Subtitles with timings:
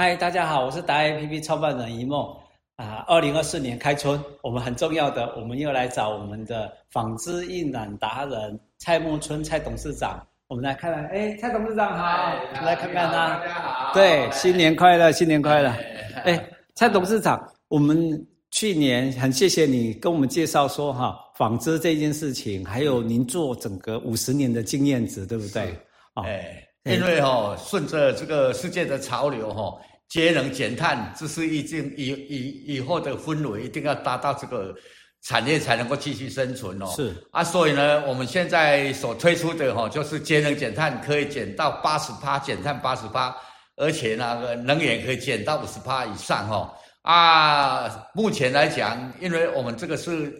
[0.00, 2.26] 嗨，大家好，我是达 APP 创办人一梦
[2.76, 3.04] 啊。
[3.06, 10.26] 二零二四年开春，我们很重要的，我们又来找我们的纺织印染达人蔡木春蔡董事长。
[10.48, 13.12] 我们来看看，哎，蔡董事长好，我们来看看他。
[13.12, 13.92] 大家好。
[13.92, 15.68] 对，新年快乐，新年快乐。
[16.24, 17.38] 哎，蔡董事长，
[17.68, 25.78] 我们去年很谢谢你跟我们介绍说哈，纺织这件事情，还有您做整个五十年的经验值，对不对？
[26.24, 26.66] 哎。
[26.84, 29.78] 因为哈，顺着这个世界的潮流哈，
[30.10, 34.74] 节能减碳，这是一定以以以后的氛围，一定要达到这个
[35.22, 36.86] 产业才能够继续生存哦。
[36.96, 43.32] 是啊，所以呢，我们现在所推出的哈，就是节能减碳可以减到八十趴，减碳八十趴，
[43.76, 46.74] 而且那个能源可以减到五十趴以上哈。
[47.02, 50.34] 啊，目前来讲，因为我们这个是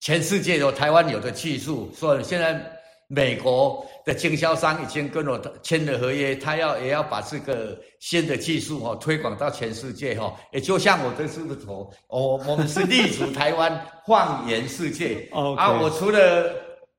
[0.00, 2.73] 全世界有台湾有的技术，所以现在。
[3.08, 15.28] 美国的经销商已经跟我签了合约，他要也要把这个新的技术哦推广到全世界哈，也就像我的师傅，我我们是立足台湾，放眼世界。
[15.56, 16.50] 啊，我除了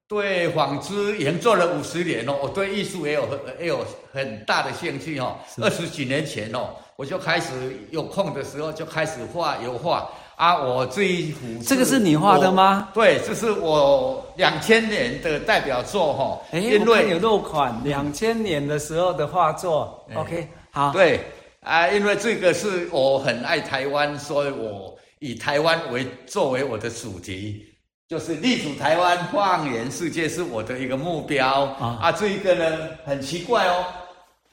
[0.07, 3.27] 对纺织已经做了五十年哦，我对艺术也有
[3.59, 5.35] 也有很大的兴趣哦。
[5.61, 7.51] 二十几年前哦，我就开始
[7.89, 10.09] 有空的时候就开始画油画。
[10.35, 12.89] 啊，我这一幅这个是你画的吗？
[12.93, 16.41] 对，这是我两千年的代表作哈。
[16.51, 20.05] 哎，因为有落款，两千年的时候的画作。
[20.13, 20.91] OK，好。
[20.91, 21.21] 对
[21.61, 27.65] 啊，因为这个是我很爱台湾，所以我以台湾为作为我的主题，
[28.09, 31.97] 就是立足台湾，放眼世界是我的一个目标啊。
[32.01, 33.85] 啊，这一个呢很奇怪哦，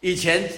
[0.01, 0.49] 以前。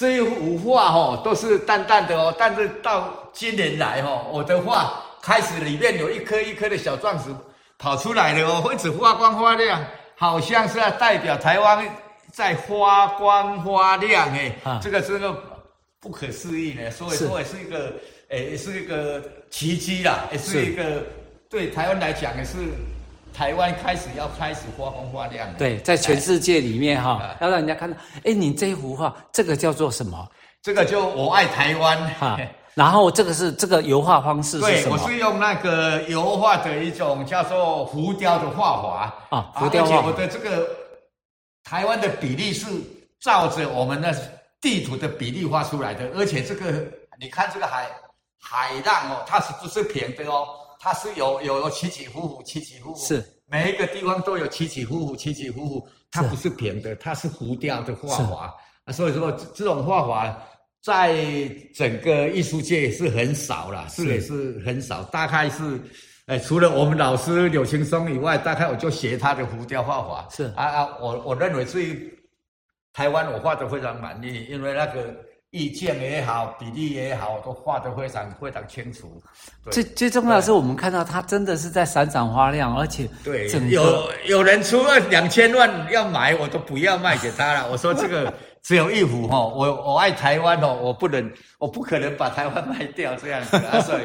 [0.00, 7.24] 这一幅画哈都是淡淡的哦，但是到今年来哈，我的画开始里面有一颗一颗的小钻石
[7.76, 9.78] 跑出来了哦，会一直发光发亮，
[10.16, 11.86] 好像是要代表台湾
[12.32, 15.38] 在发光发亮哎，啊、这个是个
[16.00, 17.92] 不可思议呢，所以说也是一个
[18.30, 21.04] 诶，是一个奇迹啦，也是一个
[21.50, 22.56] 对台湾来讲也是。
[23.32, 30.28] 台湾开始要开始发光发亮，对，在全世界里面哈，要让人家看到，哎，你这一幅画，这个叫做什么？
[30.62, 32.38] 这个就我爱台湾哈。
[32.74, 34.96] 然后这个是这个油画方式是什么？
[34.96, 39.96] 对，我是用那个油画的一种叫做浮雕的画法啊，浮雕画。
[39.96, 40.68] 而且我的这个
[41.64, 42.66] 台湾的比例是
[43.20, 44.14] 照着我们的
[44.60, 46.72] 地图的比例画出来的，而且这个
[47.18, 47.86] 你看这个海
[48.40, 50.46] 海浪哦，它是不是平的哦？
[50.82, 55.88] 它是有有有起起伏伏，起起伏伏，是每一个地方都有起起伏伏，起起伏伏。
[56.10, 58.92] 它不是平的，它是浮雕的画法啊。
[58.92, 60.42] 所以说这种画法
[60.82, 65.02] 在整个艺术界是很少了，是也是很少。
[65.04, 65.78] 大概是，
[66.24, 70.28] 哎，除了我们老师柳青松以外，大概我就学他的浮雕画法。
[70.30, 72.18] 是啊啊，我我认为是
[72.94, 75.14] 台湾我画的非常满意，因为那个。
[75.50, 79.20] 意见也好，比例也好，都画得非常非常清楚。
[79.70, 87.68] 最最重要的是，我们看到它真的是在闪闪发亮，而且对，有有人出了两千万要买，我都不要卖给他了。
[87.70, 94.02] 我说这个 只有一幅哈，我我爱台湾哦，我不能，我不可能把台湾卖掉这样子啊，所以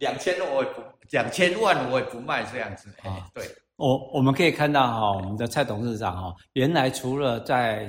[0.00, 0.66] 两千我
[1.10, 3.28] 两千万我也不卖这样子啊。
[3.32, 3.44] 对，
[3.76, 7.88] 我我们可以看到哈，我们的蔡董事长哈，原来除了在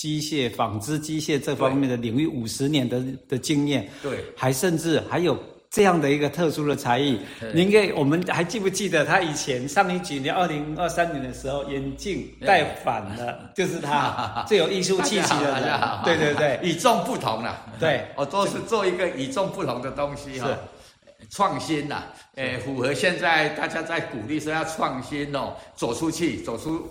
[0.00, 5.38] 机械纺织机械这方面的领域五十年的的经验，对，还甚至还有
[5.68, 7.20] 这样的一个特殊的才艺。
[7.52, 15.78] 您给我们还记不记得他以前上一几年二零二三年的时候眼镜戴反了， 就是他最有艺术气息的人。
[16.02, 17.66] 对对对，与众不同了。
[17.78, 20.48] 对，我都是做一个与众不同的东西哈，
[21.28, 22.04] 创新呐，
[22.36, 26.88] 诶，符合现在大家在鼓励说要创新哦，走出去，走出。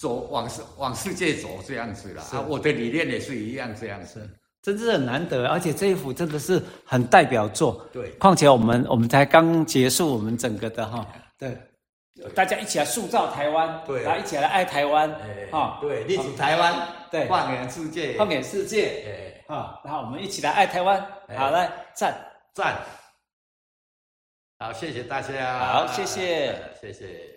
[0.00, 2.34] 走往世往世界走这样子啦，是。
[2.34, 4.26] 啊，我的理念也是一样这样子，
[4.62, 7.86] 真是很难得，而且这一幅真的是很代表作。
[7.92, 11.06] 对，况且我们我们才刚结束我们整个的哈，
[11.36, 11.54] 对，
[12.34, 15.14] 大家一起来塑造台湾，对，大家一起来爱台湾，
[15.52, 16.74] 哈，对，立足台湾，
[17.10, 20.98] 对，放眼世界，放眼世界，哎，哈，然后我们一起来爱台湾，
[21.36, 22.16] 好，来赞。
[22.52, 22.74] 赞，
[24.58, 27.28] 好，谢谢大家，好，谢谢，谢谢。